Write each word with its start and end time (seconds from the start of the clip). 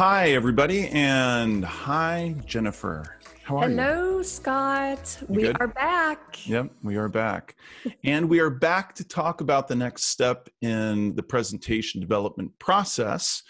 Hi, 0.00 0.30
everybody, 0.30 0.88
and 0.88 1.62
hi, 1.62 2.34
Jennifer. 2.46 3.18
How 3.42 3.58
are 3.58 3.68
Hello, 3.68 3.92
you? 3.92 4.00
Hello, 4.00 4.22
Scott. 4.22 5.18
You 5.20 5.26
we 5.28 5.42
good? 5.42 5.60
are 5.60 5.66
back. 5.66 6.38
Yep, 6.48 6.70
we 6.82 6.96
are 6.96 7.10
back. 7.10 7.54
and 8.02 8.26
we 8.26 8.40
are 8.40 8.48
back 8.48 8.94
to 8.94 9.04
talk 9.06 9.42
about 9.42 9.68
the 9.68 9.74
next 9.74 10.04
step 10.04 10.48
in 10.62 11.14
the 11.16 11.22
presentation 11.22 12.00
development 12.00 12.50
process. 12.58 13.42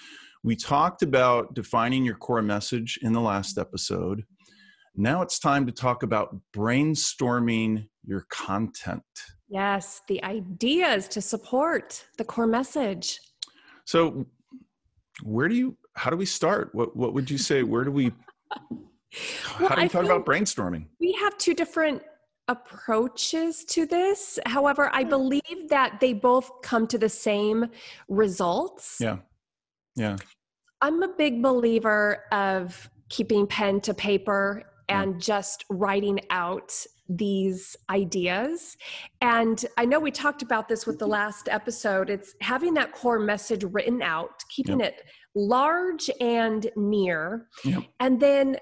We 0.42 0.56
talked 0.56 1.02
about 1.02 1.54
defining 1.54 2.04
your 2.04 2.16
core 2.16 2.42
message 2.42 2.98
in 3.02 3.12
the 3.12 3.20
last 3.20 3.56
episode. 3.56 4.24
Now 4.96 5.22
it's 5.22 5.38
time 5.38 5.66
to 5.66 5.72
talk 5.72 6.02
about 6.02 6.36
brainstorming 6.52 7.86
your 8.02 8.26
content. 8.28 9.04
Yes, 9.48 10.02
the 10.08 10.20
ideas 10.24 11.06
to 11.10 11.20
support 11.20 12.04
the 12.18 12.24
core 12.24 12.48
message. 12.48 13.20
So, 13.84 14.26
where 15.22 15.46
do 15.46 15.54
you 15.54 15.76
how 15.94 16.10
do 16.10 16.16
we 16.16 16.26
start? 16.26 16.74
What 16.74 16.96
what 16.96 17.14
would 17.14 17.30
you 17.30 17.38
say? 17.38 17.62
Where 17.62 17.84
do 17.84 17.90
we 17.90 18.12
well, 18.70 19.68
how 19.68 19.74
do 19.74 19.80
we 19.80 19.84
I 19.84 19.88
talk 19.88 20.04
about 20.04 20.24
brainstorming? 20.24 20.86
We 21.00 21.12
have 21.20 21.36
two 21.38 21.54
different 21.54 22.02
approaches 22.48 23.64
to 23.64 23.86
this. 23.86 24.38
However, 24.46 24.90
I 24.92 25.04
hmm. 25.04 25.08
believe 25.08 25.68
that 25.68 26.00
they 26.00 26.12
both 26.12 26.50
come 26.62 26.86
to 26.88 26.98
the 26.98 27.08
same 27.08 27.66
results. 28.08 28.98
Yeah. 29.00 29.18
Yeah. 29.96 30.16
I'm 30.82 31.02
a 31.02 31.08
big 31.08 31.42
believer 31.42 32.24
of 32.32 32.90
keeping 33.08 33.46
pen 33.46 33.80
to 33.82 33.94
paper 33.94 34.64
and 34.88 35.14
yeah. 35.14 35.18
just 35.18 35.64
writing 35.68 36.20
out 36.30 36.74
these 37.10 37.76
ideas. 37.90 38.76
And 39.20 39.64
I 39.76 39.84
know 39.84 39.98
we 39.98 40.12
talked 40.12 40.42
about 40.42 40.68
this 40.68 40.86
with 40.86 40.98
the 40.98 41.06
last 41.06 41.48
episode. 41.48 42.08
It's 42.08 42.34
having 42.40 42.72
that 42.74 42.92
core 42.92 43.18
message 43.18 43.64
written 43.64 44.00
out, 44.00 44.42
keeping 44.48 44.80
yep. 44.80 44.94
it 44.94 45.02
large 45.34 46.08
and 46.20 46.70
near. 46.76 47.48
Yep. 47.64 47.82
And 47.98 48.20
then, 48.20 48.56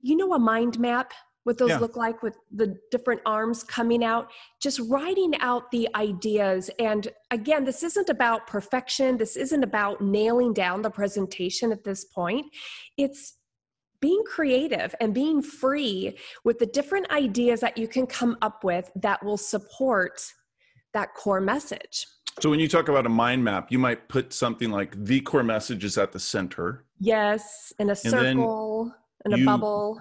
you 0.00 0.16
know, 0.16 0.32
a 0.32 0.38
mind 0.38 0.78
map, 0.78 1.12
what 1.44 1.58
those 1.58 1.70
Yeah. 1.70 1.78
look 1.78 1.94
like 1.94 2.22
with 2.22 2.38
the 2.50 2.78
different 2.90 3.20
arms 3.26 3.62
coming 3.62 4.02
out, 4.02 4.30
just 4.62 4.80
writing 4.88 5.38
out 5.40 5.70
the 5.70 5.88
ideas. 5.94 6.70
And 6.78 7.06
again, 7.30 7.64
this 7.64 7.82
isn't 7.82 8.08
about 8.08 8.46
perfection, 8.46 9.18
this 9.18 9.36
isn't 9.36 9.62
about 9.62 10.00
nailing 10.00 10.54
down 10.54 10.80
the 10.80 10.90
presentation 10.90 11.70
at 11.70 11.84
this 11.84 12.06
point. 12.06 12.46
It's 12.96 13.36
being 14.04 14.22
creative 14.26 14.94
and 15.00 15.14
being 15.14 15.40
free 15.40 16.16
with 16.44 16.58
the 16.58 16.66
different 16.66 17.10
ideas 17.10 17.58
that 17.60 17.78
you 17.78 17.88
can 17.88 18.06
come 18.06 18.36
up 18.42 18.62
with 18.62 18.90
that 19.06 19.24
will 19.24 19.38
support 19.38 20.14
that 20.92 21.08
core 21.14 21.40
message. 21.40 22.06
So 22.40 22.50
when 22.50 22.60
you 22.60 22.68
talk 22.68 22.88
about 22.88 23.06
a 23.06 23.14
mind 23.24 23.42
map, 23.42 23.72
you 23.72 23.78
might 23.78 24.08
put 24.08 24.32
something 24.34 24.70
like 24.70 24.90
the 25.10 25.20
core 25.20 25.42
message 25.42 25.84
is 25.84 25.96
at 25.96 26.12
the 26.12 26.20
center. 26.20 26.84
Yes, 26.98 27.72
in 27.78 27.88
a 27.90 27.96
circle, 27.96 28.92
in 29.24 29.32
a 29.32 29.38
you- 29.38 29.46
bubble. 29.46 29.98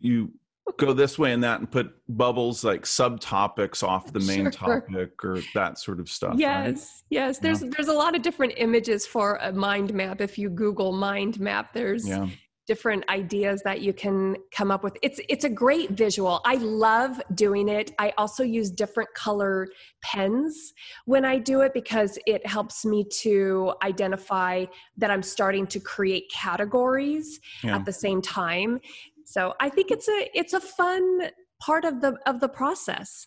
You 0.00 0.32
go 0.76 0.92
this 0.92 1.18
way 1.18 1.32
and 1.32 1.42
that 1.44 1.60
and 1.60 1.70
put 1.70 1.86
bubbles 2.08 2.62
like 2.64 2.82
subtopics 2.82 3.82
off 3.82 4.12
the 4.12 4.20
main 4.20 4.50
Sure. 4.58 4.80
topic 4.82 5.24
or 5.24 5.38
that 5.54 5.78
sort 5.78 5.98
of 6.00 6.08
stuff. 6.10 6.30
right? 6.32 6.38
Yes, 6.40 7.04
yes. 7.10 7.38
There's 7.38 7.60
there's 7.60 7.88
a 7.88 7.98
lot 8.04 8.14
of 8.16 8.22
different 8.22 8.52
images 8.56 9.06
for 9.06 9.36
a 9.36 9.50
mind 9.52 9.92
map. 9.94 10.20
If 10.20 10.36
you 10.38 10.50
Google 10.50 10.92
mind 10.92 11.38
map, 11.40 11.72
there's 11.72 12.06
Yeah. 12.06 12.28
Different 12.68 13.02
ideas 13.08 13.62
that 13.64 13.80
you 13.80 13.92
can 13.94 14.36
come 14.52 14.70
up 14.70 14.84
with. 14.84 14.96
It's 15.02 15.18
it's 15.28 15.44
a 15.44 15.48
great 15.48 15.90
visual. 15.90 16.40
I 16.44 16.56
love 16.56 17.20
doing 17.34 17.68
it. 17.68 17.92
I 17.98 18.12
also 18.18 18.44
use 18.44 18.70
different 18.70 19.08
color 19.14 19.66
pens 20.02 20.74
when 21.06 21.24
I 21.24 21.38
do 21.38 21.62
it 21.62 21.72
because 21.72 22.18
it 22.26 22.46
helps 22.46 22.84
me 22.84 23.04
to 23.22 23.72
identify 23.82 24.66
that 24.98 25.10
I'm 25.10 25.22
starting 25.22 25.66
to 25.68 25.80
create 25.80 26.24
categories 26.30 27.40
Yeah. 27.64 27.76
at 27.76 27.86
the 27.86 27.92
same 27.92 28.20
time. 28.20 28.80
So 29.24 29.54
I 29.58 29.70
think 29.70 29.90
it's 29.90 30.08
a 30.08 30.20
it's 30.34 30.52
a 30.52 30.60
fun 30.60 31.30
part 31.60 31.84
of 31.86 32.00
the 32.02 32.18
of 32.26 32.38
the 32.40 32.48
process. 32.48 33.26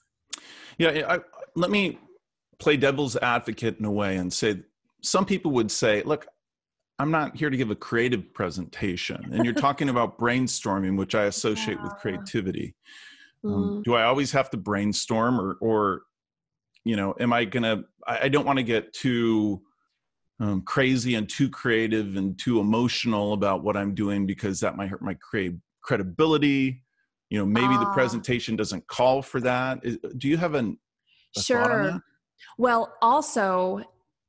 Yeah, 0.78 0.92
I, 1.14 1.20
let 1.56 1.72
me 1.72 1.98
play 2.60 2.78
devil's 2.78 3.16
advocate 3.18 3.78
in 3.80 3.86
a 3.86 3.92
way 3.92 4.18
and 4.18 4.32
say 4.32 4.62
some 5.04 5.26
people 5.26 5.52
would 5.52 5.72
say, 5.72 6.04
look, 6.04 6.28
I'm 7.02 7.10
not 7.10 7.36
here 7.36 7.50
to 7.50 7.58
give 7.58 7.72
a 7.72 7.76
creative 7.76 8.32
presentation. 8.32 9.30
And 9.34 9.44
you're 9.44 9.56
talking 9.56 9.90
about 9.96 10.20
brainstorming, 10.20 10.96
which 10.98 11.16
I 11.16 11.24
associate 11.26 11.82
with 11.82 11.92
Yeah. 11.94 12.00
creativity. 12.02 12.76
Um, 13.44 13.52
Mm. 13.52 13.84
do 13.84 13.96
I 13.96 14.04
always 14.04 14.32
have 14.34 14.52
to 14.52 14.58
brainstorm 14.58 15.42
or, 15.42 15.58
or 15.62 16.04
you 16.86 16.96
know, 16.96 17.16
am 17.20 17.34
I 17.34 17.46
going 17.46 17.64
to, 17.64 17.84
I 18.06 18.30
don't 18.30 18.46
want 18.46 18.58
to 18.58 18.64
get 18.64 18.94
too 18.94 19.62
um, 20.40 20.62
crazy 20.64 21.14
and 21.16 21.28
too 21.30 21.50
creative 21.50 22.18
and 22.18 22.38
too 22.38 22.60
emotional 22.60 23.34
about 23.34 23.64
what 23.64 23.76
I'm 23.78 23.94
doing 23.96 24.26
because 24.28 24.60
that 24.60 24.76
might 24.76 24.90
hurt 24.90 25.02
my 25.02 25.14
cre- 25.16 25.58
credibility. 25.82 26.84
You 27.32 27.40
know, 27.40 27.46
maybe 27.46 27.76
the 27.78 27.86
Ah. 27.88 27.94
presentation 27.94 28.56
doesn't 28.56 28.86
call 28.88 29.22
for 29.24 29.40
that. 29.42 29.80
Is- 29.84 29.98
Do 30.18 30.28
you 30.28 30.38
have 30.38 30.54
an, 30.56 30.78
a 31.36 31.42
thought 31.42 31.72
on 31.72 31.92
Sure. 31.92 32.04
Well, 32.60 32.94
also, 33.02 33.82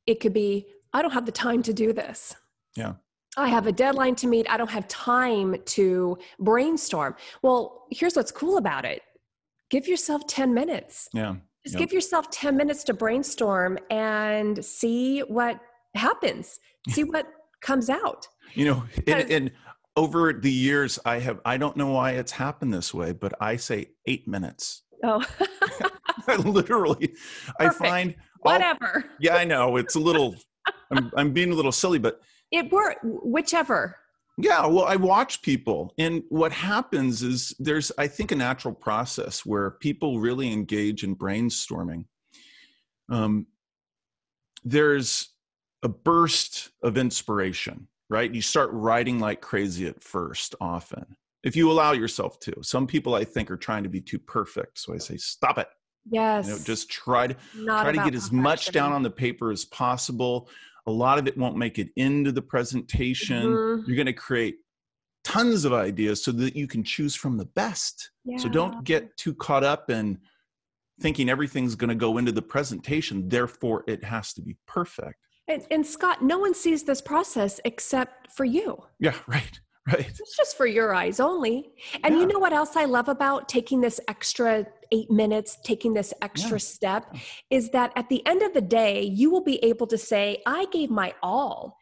it 0.07 0.21
could 0.21 0.33
be 0.35 0.67
I 0.95 1.01
don't 1.03 1.13
have 1.13 1.25
the 1.27 1.33
time 1.33 1.63
to 1.65 1.73
do 1.73 1.93
this. 1.95 2.35
Yeah. 2.77 2.95
I 3.37 3.49
have 3.49 3.67
a 3.67 3.73
deadline 3.73 4.15
to 4.17 4.27
meet. 4.27 4.47
I 4.51 4.57
don't 4.59 4.71
have 4.71 4.87
time 4.89 5.57
to 5.65 6.19
brainstorm. 6.39 7.17
Well, 7.43 7.87
here's 7.91 8.15
what's 8.15 8.33
cool 8.33 8.59
about 8.59 8.85
it 8.85 9.03
give 9.71 9.89
yourself 9.89 10.27
10 10.27 10.53
minutes. 10.53 11.09
Yeah. 11.15 11.37
Just 11.65 11.75
Yep. 11.75 11.81
give 11.81 11.93
yourself 11.95 12.31
10 12.31 12.57
minutes 12.59 12.85
to 12.85 12.93
brainstorm 12.95 13.79
and 13.91 14.63
see 14.63 15.21
what 15.21 15.59
happens, 15.95 16.59
see 16.91 17.05
what 17.05 17.27
comes 17.63 17.89
out. 17.89 18.27
You 18.55 18.67
know, 18.67 18.85
and, 19.07 19.31
and 19.31 19.51
over 19.97 20.35
the 20.35 20.51
years, 20.53 20.99
I 21.07 21.21
have, 21.21 21.41
I 21.47 21.57
don't 21.57 21.75
know 21.79 21.91
why 21.93 22.11
it's 22.13 22.33
happened 22.33 22.75
this 22.75 22.93
way, 22.93 23.13
but 23.13 23.33
I 23.41 23.57
say 23.57 23.87
eight 24.07 24.29
minutes. 24.29 24.83
Oh, 25.05 25.25
I 26.29 26.37
literally, 26.45 27.15
I 27.59 27.67
Perfect. 27.69 27.79
find, 27.89 28.15
all- 28.45 28.53
whatever. 28.53 29.05
yeah, 29.21 29.37
I 29.37 29.45
know 29.45 29.77
it's 29.79 29.95
a 29.95 30.01
little, 30.01 30.35
I'm, 30.91 31.11
I'm 31.17 31.33
being 31.33 31.51
a 31.53 31.55
little 31.55 31.73
silly, 31.73 31.99
but 31.99 32.21
It 32.53 32.71
worked, 32.71 33.01
whichever. 33.03 33.97
Yeah, 34.39 34.67
well, 34.67 34.85
I 34.85 34.97
watch 34.97 35.43
people, 35.43 35.93
and 35.99 36.23
what 36.31 36.53
happens 36.53 37.23
is 37.23 37.55
there's, 37.59 37.93
I 37.99 38.07
think, 38.07 38.33
a 38.33 38.37
natural 38.37 38.75
process 38.75 39.45
where 39.45 39.73
people 39.73 40.21
really 40.21 40.53
engage 40.53 41.05
in 41.05 41.17
brainstorming. 41.17 42.07
Um, 43.11 43.47
there's 44.65 45.29
a 45.83 45.89
burst 45.89 46.71
of 46.83 46.97
inspiration, 46.97 47.89
right? 48.09 48.33
You 48.33 48.41
start 48.41 48.71
writing 48.73 49.19
like 49.19 49.43
crazy 49.43 49.87
at 49.87 50.03
first, 50.03 50.55
often, 50.61 51.05
if 51.43 51.55
you 51.55 51.71
allow 51.71 51.93
yourself 51.93 52.41
to. 52.41 52.55
Some 52.63 52.87
people, 52.87 53.15
I 53.15 53.25
think, 53.25 53.51
are 53.51 53.57
trying 53.57 53.83
to 53.83 53.91
be 53.91 54.01
too 54.01 54.19
perfect, 54.19 54.79
so 54.79 54.95
I 54.95 54.99
say, 54.99 55.19
stop 55.19 55.59
it. 55.59 55.69
Yes. 56.11 56.47
You 56.47 56.53
know, 56.55 56.59
just 56.65 56.91
try 56.91 57.27
to 57.27 57.37
Not 57.55 57.83
try 57.83 57.93
to 57.93 58.03
get 58.03 58.15
as 58.15 58.33
much 58.33 58.73
down 58.73 58.93
on 58.93 59.03
the 59.03 59.11
paper 59.11 59.51
as 59.51 59.65
possible. 59.65 60.49
A 60.87 60.91
lot 60.91 61.19
of 61.19 61.27
it 61.27 61.37
won't 61.39 61.57
make 61.57 61.79
it 61.79 61.91
into 61.97 62.33
the 62.33 62.43
presentation. 62.43 63.45
Mhm. 63.47 63.87
You're 63.87 63.97
going 63.97 64.07
to 64.07 64.13
create 64.13 64.57
tons 65.25 65.65
of 65.65 65.73
ideas 65.73 66.23
so 66.25 66.33
that 66.33 66.57
you 66.57 66.67
can 66.67 66.83
choose 66.83 67.15
from 67.15 67.37
the 67.37 67.45
best. 67.45 68.11
So 68.39 68.49
don't 68.49 68.83
get 68.85 69.17
too 69.17 69.35
caught 69.35 69.63
up 69.63 69.91
in 69.91 70.19
thinking 71.01 71.29
everything's 71.29 71.75
going 71.75 71.89
to 71.89 71.95
go 71.95 72.19
into 72.19 72.33
the 72.33 72.43
presentation. 72.43 73.29
Therefore, 73.29 73.85
it 73.87 74.03
has 74.05 74.33
to 74.35 74.43
be 74.43 74.57
perfect. 74.67 75.19
And, 75.49 75.67
and 75.71 75.87
Scott, 75.87 76.23
no 76.23 76.39
one 76.39 76.55
sees 76.55 76.85
this 76.85 77.01
process 77.01 77.61
except 77.65 78.31
for 78.33 78.45
you. 78.45 78.79
Yeah, 79.01 79.15
right, 79.27 79.61
right. 79.89 80.09
It's 80.09 80.37
just 80.37 80.57
for 80.57 80.67
your 80.67 80.95
eyes 80.95 81.19
only. 81.19 81.73
And 82.05 82.17
you 82.17 82.27
know 82.27 82.39
what 82.39 82.53
else 82.53 82.77
I 82.77 82.85
love 82.85 83.09
about 83.09 83.49
taking 83.49 83.81
this 83.81 84.01
extra 84.07 84.65
eight 84.93 85.11
minutes, 85.11 85.59
taking 85.65 85.93
this 85.93 86.15
extra 86.23 86.53
Yeah. 86.53 86.59
step, 86.59 87.17
is 87.51 87.71
that 87.71 87.93
at 87.97 88.09
the 88.09 88.25
end 88.27 88.43
of 88.43 88.55
the 88.55 88.61
day, 88.61 89.03
you 89.03 89.31
will 89.31 89.43
be 89.43 89.63
able 89.65 89.87
to 89.89 89.99
say, 89.99 90.41
I 90.47 90.67
gave 90.67 90.91
my 90.91 91.15
all 91.23 91.77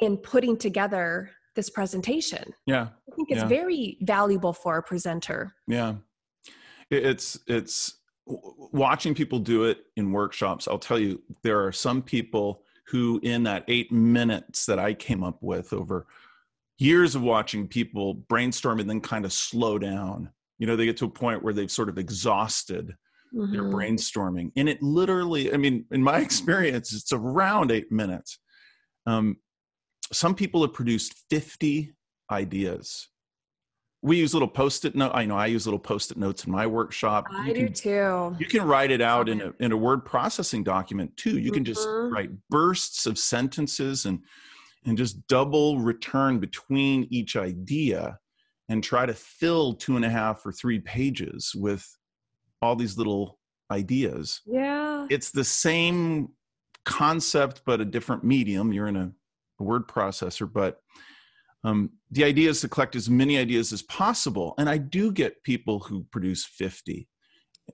in 0.00 0.18
putting 0.18 0.56
together 0.56 1.30
this 1.56 1.68
presentation. 1.68 2.54
Yeah, 2.66 2.88
I 3.10 3.14
think 3.16 3.30
it's 3.30 3.42
Yeah. 3.42 3.48
very 3.48 3.98
valuable 4.02 4.52
for 4.52 4.78
a 4.78 4.82
presenter. 4.82 5.54
Yeah, 5.66 5.96
it's 6.90 7.38
it's 7.46 7.98
watching 8.26 9.14
people 9.14 9.40
do 9.40 9.64
it 9.64 9.86
in 9.96 10.12
workshops. 10.12 10.68
I'll 10.68 10.78
tell 10.78 10.98
you, 10.98 11.20
there 11.42 11.62
are 11.64 11.72
some 11.72 12.02
people 12.02 12.62
who, 12.86 13.18
in 13.22 13.42
that 13.44 13.64
eight 13.68 13.90
minutes 13.90 14.64
that 14.66 14.78
I 14.78 14.94
came 14.94 15.24
up 15.24 15.38
with 15.42 15.72
over 15.72 16.06
years 16.78 17.14
of 17.14 17.22
watching 17.22 17.68
people 17.68 18.14
brainstorm 18.14 18.80
and 18.80 18.88
then 18.88 19.00
kind 19.00 19.24
of 19.24 19.32
slow 19.32 19.78
down. 19.78 20.30
You 20.58 20.66
know, 20.66 20.76
they 20.76 20.84
get 20.84 20.96
to 20.98 21.04
a 21.06 21.10
point 21.10 21.42
where 21.42 21.52
they've 21.52 21.70
sort 21.70 21.88
of 21.88 21.98
exhausted 21.98 22.94
their 23.32 23.64
Mhm. 23.64 23.72
brainstorming, 23.72 24.52
and 24.56 24.68
it 24.68 24.82
literally, 24.82 25.52
I 25.52 25.56
mean, 25.56 25.86
in 25.90 26.02
my 26.02 26.18
experience, 26.20 26.92
it's 26.92 27.12
around 27.12 27.70
eight 27.70 27.90
minutes. 27.90 28.38
Um, 29.06 29.38
some 30.12 30.34
people 30.34 30.60
have 30.62 30.72
produced 30.74 31.14
fifty 31.30 31.94
ideas 32.30 33.08
we 34.04 34.18
use 34.18 34.32
little 34.34 34.48
post-it 34.48 34.96
note. 34.96 35.12
I 35.14 35.24
know 35.26 35.36
I 35.36 35.46
use 35.46 35.64
little 35.64 35.78
post-it 35.78 36.16
notes 36.16 36.44
in 36.44 36.50
my 36.50 36.66
workshop. 36.66 37.28
I 37.30 37.46
you 37.48 37.54
do 37.54 37.66
can, 37.66 37.72
too. 37.72 38.36
You 38.40 38.46
can 38.48 38.64
write 38.66 38.90
it 38.90 39.00
out 39.00 39.28
in 39.28 39.40
a 39.40 39.52
in 39.60 39.70
a 39.70 39.76
word 39.76 40.04
processing 40.04 40.64
document 40.64 41.16
too. 41.16 41.38
You 41.38 41.52
can 41.52 41.64
just 41.64 41.86
Mhm. 41.88 42.10
write 42.10 42.30
bursts 42.50 43.06
of 43.06 43.16
sentences 43.16 44.04
and 44.04 44.18
and 44.84 44.98
just 44.98 45.26
double 45.26 45.78
return 45.78 46.38
between 46.38 47.06
each 47.10 47.36
idea 47.36 48.18
and 48.68 48.82
try 48.82 49.06
to 49.06 49.14
fill 49.14 49.74
two 49.74 49.96
and 49.96 50.04
a 50.04 50.10
half 50.10 50.44
or 50.44 50.52
three 50.52 50.80
pages 50.80 51.54
with 51.54 51.86
all 52.60 52.76
these 52.76 52.96
little 52.96 53.38
ideas. 53.70 54.40
Yeah. 54.46 55.06
It's 55.10 55.30
the 55.30 55.44
same 55.44 56.28
concept, 56.84 57.62
but 57.64 57.80
a 57.80 57.84
different 57.84 58.24
medium. 58.24 58.72
You're 58.72 58.88
in 58.88 58.96
a, 58.96 59.12
a 59.60 59.62
word 59.62 59.88
processor, 59.88 60.50
but 60.50 60.80
um, 61.64 61.90
the 62.10 62.24
idea 62.24 62.50
is 62.50 62.60
to 62.62 62.68
collect 62.68 62.96
as 62.96 63.08
many 63.08 63.38
ideas 63.38 63.72
as 63.72 63.82
possible. 63.82 64.54
And 64.58 64.68
I 64.68 64.78
do 64.78 65.12
get 65.12 65.42
people 65.44 65.80
who 65.80 66.04
produce 66.10 66.44
50, 66.44 67.08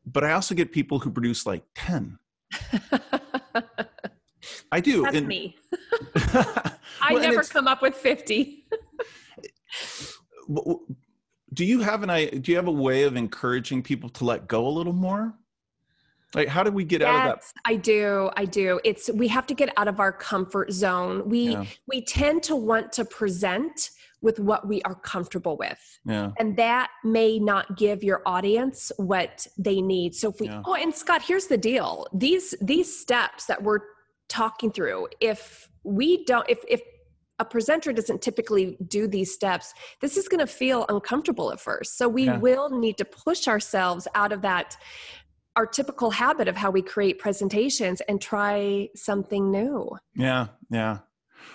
but 0.07 0.25
I 0.25 0.33
also 0.33 0.55
get 0.55 0.73
people 0.73 0.99
who 0.99 1.11
produce 1.11 1.47
like 1.47 1.63
10. 1.75 2.19
I 4.71 4.81
do. 4.81 5.03
That's 5.03 5.17
and, 5.17 5.27
me. 5.27 5.57
I 6.17 6.75
Well, 7.11 7.17
and 7.23 7.23
never 7.23 7.43
come 7.43 7.67
up 7.67 7.83
with 7.83 7.95
50. 7.95 8.67
w- 10.49 10.65
w- 10.65 10.81
do 11.55 11.65
you 11.65 11.81
have 11.81 12.03
an 12.03 12.11
i 12.11 12.27
do 12.27 12.51
you 12.53 12.57
have 12.57 12.69
a 12.69 12.73
way 12.73 13.03
of 13.05 13.17
encouraging 13.17 13.83
people 13.83 14.09
to 14.09 14.25
let 14.25 14.49
go 14.49 14.67
a 14.67 14.69
little 14.71 14.93
more 14.93 15.35
like 16.35 16.49
how 16.49 16.63
do 16.63 16.71
we 16.71 16.85
get 16.85 17.01
out 17.03 17.15
of 17.31 17.41
that 17.41 17.53
I 17.65 17.77
do. 17.77 18.31
I 18.37 18.45
do. 18.45 18.81
It's 18.85 19.11
we 19.11 19.29
have 19.29 19.47
to 19.47 19.55
get 19.55 19.73
out 19.79 19.89
of 19.89 19.99
our 19.99 20.13
comfort 20.13 20.71
zone. 20.73 21.27
We 21.29 21.51
Yeah. 21.51 21.65
we 21.87 22.03
tend 22.03 22.43
to 22.45 22.57
want 22.57 22.93
to 22.93 23.05
present 23.07 23.91
with 24.21 24.39
what 24.39 24.69
we 24.69 24.83
are 24.83 24.95
comfortable 24.97 25.57
with. 25.57 25.81
yeah 26.05 26.33
And 26.39 26.55
that 26.57 26.91
may 27.03 27.39
not 27.39 27.79
give 27.79 28.05
your 28.05 28.21
audience 28.27 28.93
what 28.99 29.47
they 29.57 29.81
need. 29.81 30.15
So 30.15 30.29
if 30.29 30.39
we 30.41 30.49
Yeah. 30.49 30.63
oh 30.67 30.75
and 30.75 30.95
Scott, 30.95 31.23
here's 31.23 31.47
the 31.47 31.57
deal. 31.57 32.07
These 32.13 32.55
these 32.61 32.95
steps 33.01 33.47
that 33.47 33.63
we're 33.63 33.81
talking 34.29 34.71
through, 34.71 35.09
if 35.21 35.69
we 35.85 36.25
don't 36.25 36.49
if 36.49 36.59
if 36.69 36.81
a 37.41 37.45
presenter 37.45 37.93
doesn't 37.93 38.21
typically 38.21 38.77
do 38.89 39.07
these 39.07 39.33
steps, 39.33 39.73
this 40.01 40.17
is 40.17 40.27
going 40.29 40.41
to 40.41 40.47
feel 40.47 40.85
uncomfortable 40.89 41.53
at 41.53 41.61
first. 41.61 41.97
So 41.97 42.09
we 42.09 42.25
Yeah. 42.25 42.39
will 42.39 42.69
need 42.71 42.99
to 42.99 43.05
push 43.05 43.47
ourselves 43.47 44.09
out 44.15 44.33
of 44.33 44.43
that 44.43 44.77
our 45.57 45.67
typical 45.67 46.11
habit 46.11 46.47
of 46.47 46.57
how 46.57 46.71
we 46.71 46.83
create 46.83 47.19
presentations 47.19 48.01
and 48.03 48.21
try 48.21 48.89
something 48.95 49.51
new. 49.51 49.89
yeah 50.15 50.47
yeah 50.71 50.99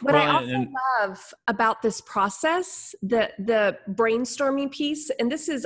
What 0.01 0.15
I 0.15 0.27
also 0.27 0.47
and- 0.47 0.75
love 1.01 1.33
about 1.47 1.81
this 1.81 2.01
process, 2.01 2.95
the 3.01 3.31
the 3.39 3.77
brainstorming 3.89 4.71
piece, 4.71 5.09
and 5.19 5.31
this 5.31 5.47
is 5.47 5.65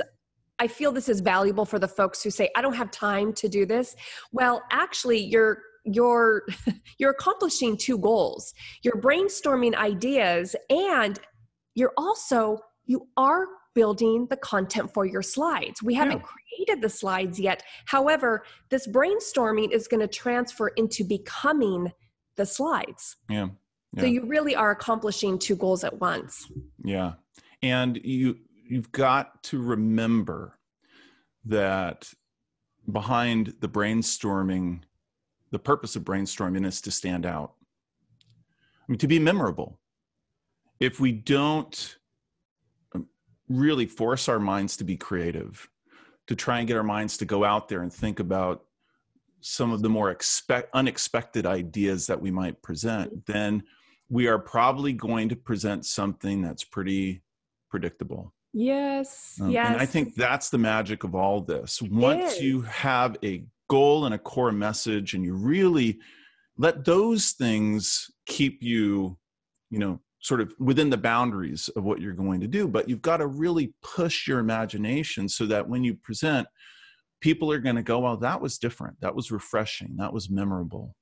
I 0.60 0.66
feel 0.66 0.90
this 0.90 1.08
is 1.08 1.20
valuable 1.20 1.64
for 1.64 1.78
the 1.78 1.86
folks 1.86 2.20
who 2.22 2.30
say, 2.30 2.50
I 2.56 2.62
don't 2.62 2.74
have 2.74 2.90
time 2.90 3.32
to 3.34 3.48
do 3.48 3.64
this. 3.64 3.94
Well, 4.32 4.62
actually, 4.72 5.18
you're 5.20 5.62
you're 5.94 6.44
you're 6.98 7.10
accomplishing 7.10 7.76
two 7.76 7.98
goals. 7.98 8.52
You're 8.82 9.00
brainstorming 9.00 9.74
ideas 9.74 10.54
and 10.70 11.18
you're 11.74 11.92
also 11.96 12.58
you 12.84 13.06
are 13.16 13.46
building 13.74 14.26
the 14.28 14.36
content 14.36 14.92
for 14.92 15.04
your 15.06 15.22
slides. 15.22 15.82
We 15.82 15.94
haven't 15.94 16.22
created 16.22 16.82
the 16.82 16.88
slides 16.88 17.38
yet. 17.38 17.62
However, 17.84 18.42
this 18.70 18.88
brainstorming 18.88 19.70
is 19.72 19.86
going 19.86 20.00
to 20.00 20.08
transfer 20.08 20.68
into 20.68 21.04
becoming 21.04 21.92
the 22.36 22.46
slides. 22.46 23.16
yeah 23.28 23.48
So 23.98 24.06
you 24.06 24.24
really 24.26 24.54
are 24.56 24.70
accomplishing 24.70 25.38
two 25.38 25.56
goals 25.56 25.84
at 25.84 26.00
once. 26.00 26.50
yeah 26.84 27.12
and 27.62 28.00
you 28.04 28.38
you've 28.68 28.92
got 28.92 29.42
to 29.44 29.60
remember 29.60 30.58
that 31.44 32.12
behind 32.90 33.54
the 33.60 33.68
brainstorming 33.68 34.82
the 35.50 35.58
purpose 35.58 35.96
of 35.96 36.04
brainstorming 36.04 36.66
is 36.66 36.80
to 36.82 36.90
stand 36.90 37.26
out 37.26 37.54
I 38.20 38.92
mean, 38.92 38.98
to 38.98 39.08
be 39.08 39.18
memorable 39.18 39.80
if 40.80 41.00
we 41.00 41.12
don't 41.12 41.96
um, 42.94 43.06
really 43.48 43.86
force 43.86 44.28
our 44.28 44.38
minds 44.38 44.76
to 44.78 44.84
be 44.84 44.96
creative 44.96 45.68
to 46.26 46.36
try 46.36 46.58
and 46.58 46.68
get 46.68 46.76
our 46.76 46.82
minds 46.82 47.16
to 47.18 47.24
go 47.24 47.44
out 47.44 47.68
there 47.68 47.82
and 47.82 47.92
think 47.92 48.20
about 48.20 48.64
some 49.40 49.72
of 49.72 49.82
the 49.82 49.88
more 49.88 50.10
expect, 50.10 50.68
unexpected 50.74 51.46
ideas 51.46 52.06
that 52.06 52.20
we 52.20 52.30
might 52.30 52.60
present 52.62 53.26
then 53.26 53.62
we 54.10 54.26
are 54.26 54.38
probably 54.38 54.92
going 54.92 55.28
to 55.28 55.36
present 55.36 55.84
something 55.84 56.42
that's 56.42 56.64
pretty 56.64 57.22
predictable 57.70 58.32
Yes. 58.52 59.38
um, 59.40 59.50
yes. 59.50 59.68
And 59.68 59.80
I 59.80 59.86
think 59.86 60.14
that's 60.14 60.50
the 60.50 60.58
magic 60.58 61.04
of 61.04 61.14
all 61.14 61.40
this. 61.40 61.82
Once 61.82 62.34
is. 62.34 62.42
you 62.42 62.62
have 62.62 63.16
a 63.22 63.44
goal 63.68 64.06
and 64.06 64.14
a 64.14 64.18
core 64.18 64.52
message, 64.52 65.14
and 65.14 65.24
you 65.24 65.34
really 65.34 65.98
let 66.56 66.84
those 66.84 67.32
things 67.32 68.10
keep 68.26 68.62
you, 68.62 69.16
you 69.70 69.78
know, 69.78 70.00
sort 70.20 70.40
of 70.40 70.52
within 70.58 70.90
the 70.90 70.96
boundaries 70.96 71.68
of 71.76 71.84
what 71.84 72.00
you're 72.00 72.12
going 72.12 72.40
to 72.40 72.48
do. 72.48 72.66
But 72.66 72.88
you've 72.88 73.02
got 73.02 73.18
to 73.18 73.26
really 73.26 73.72
push 73.82 74.26
your 74.26 74.40
imagination 74.40 75.28
so 75.28 75.46
that 75.46 75.68
when 75.68 75.84
you 75.84 75.94
present, 75.94 76.48
people 77.20 77.52
are 77.52 77.60
going 77.60 77.76
to 77.76 77.82
go, 77.82 78.00
well, 78.00 78.16
that 78.16 78.40
was 78.40 78.58
different. 78.58 79.00
That 79.00 79.14
was 79.14 79.30
refreshing. 79.30 79.96
That 79.96 80.12
was 80.12 80.28
memorable. 80.28 80.96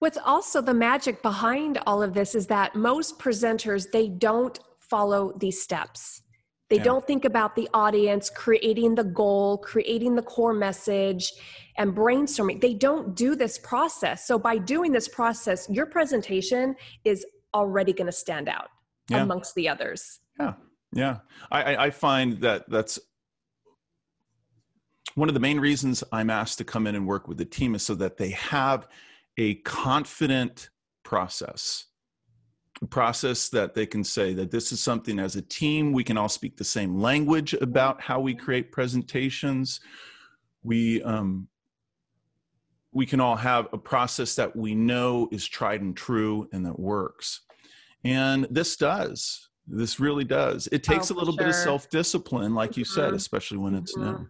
What's 0.00 0.18
also 0.18 0.60
the 0.60 0.74
magic 0.74 1.22
behind 1.22 1.78
all 1.86 2.02
of 2.02 2.14
this 2.14 2.34
is 2.34 2.46
that 2.48 2.74
most 2.74 3.18
presenters 3.18 3.90
they 3.90 4.08
don't 4.08 4.58
follow 4.80 5.32
these 5.38 5.62
steps. 5.62 6.22
They 6.70 6.76
Yeah. 6.76 6.82
don't 6.84 7.06
think 7.06 7.24
about 7.24 7.56
the 7.56 7.68
audience, 7.72 8.28
creating 8.28 8.94
the 8.94 9.04
goal, 9.04 9.58
creating 9.58 10.14
the 10.14 10.22
core 10.22 10.52
message, 10.52 11.32
and 11.78 11.94
brainstorming. 11.96 12.60
They 12.60 12.74
don't 12.74 13.14
do 13.14 13.34
this 13.34 13.58
process. 13.58 14.26
So 14.26 14.38
by 14.38 14.58
doing 14.58 14.92
this 14.92 15.08
process, 15.08 15.68
your 15.70 15.86
presentation 15.86 16.76
is 17.04 17.24
already 17.54 17.92
going 17.92 18.06
to 18.06 18.12
stand 18.12 18.48
out 18.48 18.68
Yeah. 19.08 19.22
amongst 19.22 19.54
the 19.54 19.68
others. 19.68 20.20
Yeah, 20.38 20.54
yeah. 20.92 21.20
I, 21.50 21.86
I, 21.86 21.90
find 21.90 22.40
that 22.42 22.68
that's 22.68 22.98
one 25.14 25.28
of 25.28 25.34
the 25.34 25.40
main 25.40 25.58
reasons 25.58 26.04
I'm 26.12 26.30
asked 26.30 26.58
to 26.58 26.64
come 26.64 26.86
in 26.86 26.94
and 26.94 27.06
work 27.06 27.26
with 27.26 27.38
the 27.38 27.44
team 27.44 27.74
is 27.74 27.82
so 27.82 27.94
that 27.94 28.18
they 28.18 28.30
have 28.30 28.88
a 29.38 29.54
confident 29.62 30.68
process, 31.04 31.86
process 32.86 33.48
that 33.50 33.74
they 33.74 33.86
can 33.86 34.04
say 34.04 34.32
that 34.34 34.50
this 34.50 34.72
is 34.72 34.80
something 34.80 35.18
as 35.18 35.36
a 35.36 35.42
team 35.42 35.92
we 35.92 36.04
can 36.04 36.16
all 36.16 36.28
speak 36.28 36.56
the 36.56 36.64
same 36.64 36.98
language 37.00 37.54
about 37.54 38.00
how 38.00 38.20
we 38.20 38.34
create 38.34 38.70
presentations. 38.72 39.80
We 40.62 41.02
um, 41.02 41.48
we 42.92 43.04
can 43.06 43.20
all 43.20 43.36
have 43.36 43.68
a 43.72 43.78
process 43.78 44.34
that 44.36 44.54
we 44.56 44.74
know 44.74 45.28
is 45.30 45.46
tried 45.46 45.82
and 45.82 45.96
true 45.96 46.48
and 46.52 46.64
that 46.64 46.78
works. 46.78 47.42
And 48.04 48.46
this 48.50 48.76
does. 48.76 49.48
This 49.66 50.00
really 50.00 50.24
does. 50.24 50.68
It 50.72 50.82
takes 50.82 51.10
Oh, 51.10 51.14
a 51.14 51.16
little 51.18 51.36
bit 51.36 51.48
of 51.48 51.54
self 51.54 51.90
discipline, 51.90 52.54
like 52.54 52.76
you 52.76 52.84
said, 52.84 53.12
Mhm. 53.12 53.16
especially 53.16 53.58
when 53.58 53.74
it's 53.74 53.94
Mhm. 53.96 54.02
new. 54.04 54.28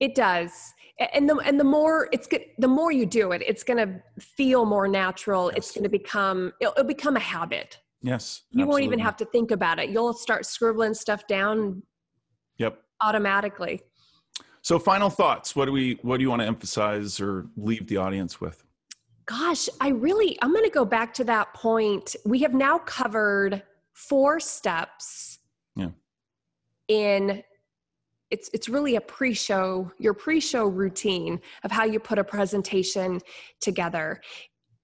It 0.00 0.14
does. 0.14 0.74
And 1.12 1.28
the 1.28 1.36
and 1.36 1.60
the 1.60 1.64
more 1.64 2.08
it's 2.12 2.26
good, 2.26 2.42
the 2.58 2.68
more 2.68 2.90
you 2.90 3.06
do 3.06 3.32
it, 3.32 3.42
it's 3.46 3.62
going 3.62 3.76
to 3.76 4.02
feel 4.20 4.64
more 4.64 4.88
natural. 4.88 5.50
It's 5.50 5.70
going 5.70 5.84
to 5.84 5.88
become 5.90 6.52
it'll, 6.60 6.72
it'll 6.72 6.84
become 6.84 7.16
a 7.16 7.20
habit. 7.20 7.78
Yes. 8.02 8.42
You 8.50 8.66
won't 8.66 8.82
even 8.82 8.98
have 8.98 9.16
to 9.18 9.24
think 9.26 9.50
about 9.50 9.78
it. 9.78 9.90
You'll 9.90 10.12
start 10.12 10.46
scribbling 10.46 10.94
stuff 10.94 11.26
down 11.26 11.82
Yep. 12.58 12.80
automatically. 13.00 13.80
So, 14.62 14.78
final 14.78 15.08
thoughts. 15.08 15.54
What 15.56 15.66
do 15.66 15.72
we? 15.72 15.98
What 16.02 16.18
do 16.18 16.22
you 16.22 16.30
want 16.30 16.42
to 16.42 16.46
emphasize 16.46 17.20
or 17.20 17.46
leave 17.56 17.86
the 17.86 17.96
audience 17.96 18.40
with? 18.40 18.64
Gosh, 19.26 19.68
I 19.80 19.88
really 19.88 20.38
I'm 20.42 20.52
going 20.52 20.64
to 20.64 20.70
go 20.70 20.84
back 20.84 21.14
to 21.14 21.24
that 21.24 21.54
point. 21.54 22.16
We 22.24 22.40
have 22.40 22.54
now 22.54 22.78
covered 22.78 23.62
four 23.92 24.40
steps. 24.40 25.38
Yeah. 25.76 25.90
In 26.88 27.42
it's 28.30 28.50
it's 28.52 28.68
really 28.68 28.96
a 28.96 29.00
pre-show, 29.00 29.90
your 29.98 30.14
pre-show 30.14 30.66
routine 30.66 31.40
of 31.64 31.70
how 31.70 31.84
you 31.84 31.98
put 31.98 32.18
a 32.18 32.24
presentation 32.24 33.20
together. 33.60 34.20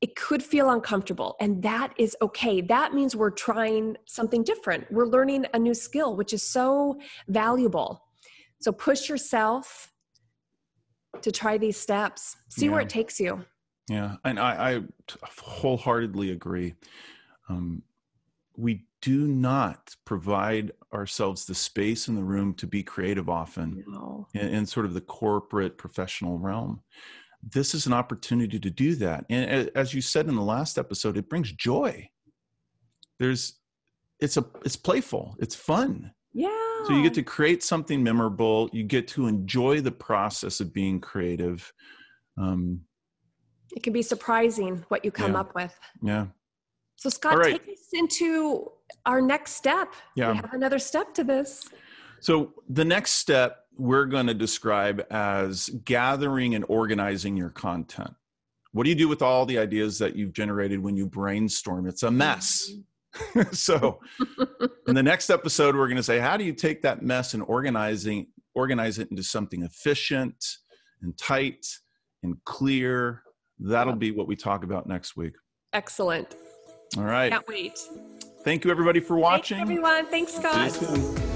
It 0.01 0.17
could 0.17 0.43
feel 0.43 0.71
uncomfortable, 0.71 1.37
and 1.41 1.63
that 1.63 1.95
is 1.99 2.17
okay. 2.21 2.61
That 2.61 2.95
means 2.95 3.17
we're 3.17 3.31
trying 3.31 3.97
something 4.07 4.43
different. 4.43 4.91
We're 4.91 5.07
learning 5.07 5.47
a 5.55 5.59
new 5.59 5.75
skill, 5.75 6.17
which 6.17 6.33
is 6.33 6.43
so 6.43 6.99
valuable. 7.29 8.03
So 8.61 8.73
push 8.73 9.09
yourself 9.09 9.93
to 11.23 11.33
try 11.33 11.59
these 11.59 11.79
steps. 11.79 12.37
See 12.49 12.69
where 12.69 12.81
it 12.81 12.89
takes 12.89 13.19
you. 13.21 13.45
Yeah, 13.89 14.17
and 14.25 14.39
I 14.39 14.83
wholeheartedly 15.23 16.31
agree. 16.31 16.75
Um, 17.49 17.83
we 18.57 18.87
do 19.03 19.27
not 19.27 19.95
provide 20.05 20.73
ourselves 20.93 21.45
the 21.45 21.55
space 21.55 22.09
in 22.09 22.15
the 22.15 22.23
room 22.25 22.55
to 22.55 22.67
be 22.67 22.83
creative 22.83 23.29
often 23.29 23.85
No. 23.87 24.27
in, 24.35 24.49
in 24.49 24.67
sort 24.67 24.87
of 24.87 24.95
the 24.95 25.01
corporate 25.01 25.77
professional 25.77 26.39
realm. 26.39 26.81
This 27.43 27.75
is 27.75 27.87
an 27.87 27.93
opportunity 27.93 28.59
to 28.59 28.71
do 28.71 28.95
that, 28.97 29.27
and 29.29 29.71
as 29.75 29.93
you 29.93 30.01
said 30.01 30.29
in 30.29 30.35
the 30.37 30.43
last 30.43 30.79
episode, 30.79 31.17
it 31.19 31.29
brings 31.29 31.53
joy. 31.53 32.09
There's, 33.19 33.59
it's 34.21 34.37
a, 34.37 34.45
it's 34.65 34.77
playful, 34.77 35.37
it's 35.39 35.55
fun. 35.55 36.13
Yeah. 36.33 36.49
So 36.87 36.93
you 36.95 37.03
get 37.03 37.15
to 37.15 37.23
create 37.23 37.63
something 37.63 38.03
memorable. 38.03 38.69
You 38.73 38.83
get 38.83 39.07
to 39.09 39.27
enjoy 39.27 39.81
the 39.81 39.93
process 39.93 40.61
of 40.61 40.73
being 40.75 41.01
creative. 41.01 41.73
Um, 42.37 42.81
It 43.77 43.83
can 43.83 43.93
be 43.93 44.03
surprising 44.03 44.85
what 44.89 45.05
you 45.05 45.11
come 45.11 45.33
Yeah. 45.35 45.41
up 45.41 45.55
with. 45.55 45.79
yeah, 46.03 46.27
So, 46.97 47.11
Scott, 47.11 47.37
right. 47.37 47.61
take 47.61 47.77
us 47.77 47.89
into 47.93 48.71
our 49.07 49.21
next 49.21 49.53
step. 49.53 49.95
Yeah. 50.17 50.33
We 50.33 50.37
have 50.37 50.55
another 50.55 50.79
step 50.79 51.15
to 51.15 51.25
this. 51.25 51.69
So, 52.21 52.53
the 52.69 52.85
next 52.85 53.13
step 53.13 53.59
we're 53.77 54.07
going 54.07 54.27
to 54.27 54.35
describe 54.35 55.05
as 55.11 55.69
gathering 55.85 56.55
and 56.55 56.65
organizing 56.69 57.37
your 57.37 57.51
content. 57.51 58.13
What 58.73 58.85
do 58.85 58.91
you 58.91 58.97
do 58.97 59.09
with 59.09 59.23
all 59.23 59.47
the 59.47 59.59
ideas 59.59 59.99
that 59.99 60.17
you've 60.17 60.33
generated 60.33 60.81
when 60.81 60.97
you 60.97 61.07
brainstorm? 61.07 61.87
It's 61.87 62.03
a 62.03 62.11
mess. 62.11 62.71
Mm-hmm. 62.71 62.81
so, 63.53 64.01
in 64.89 64.95
the 64.95 65.03
next 65.03 65.31
episode, 65.31 65.77
we're 65.77 65.87
going 65.87 65.97
to 65.97 66.03
say, 66.03 66.19
how 66.19 66.37
do 66.37 66.45
you 66.45 66.53
take 66.53 66.83
that 66.83 67.03
mess 67.03 67.35
and 67.35 67.43
organizing 67.47 68.27
organize 68.57 68.99
it 68.99 69.11
into 69.11 69.23
something 69.23 69.63
efficient 69.63 70.37
and 71.03 71.17
tight 71.19 71.67
and 72.23 72.37
clear? 72.45 73.23
That'll 73.59 73.95
be 73.95 74.11
what 74.11 74.27
we 74.27 74.37
talk 74.37 74.65
about 74.65 74.89
next 74.89 75.17
week. 75.17 75.35
Excellent. 75.73 76.35
All 76.97 77.05
right. 77.05 77.33
Can't 77.33 77.47
wait. 77.49 77.79
Thank 78.43 78.65
you, 78.65 78.71
everybody, 78.71 79.01
for 79.01 79.17
watching. 79.17 79.59
Thanks, 79.59 79.71
everyone. 79.71 80.07
Thanks, 80.07 80.35
Scott. 80.35 81.34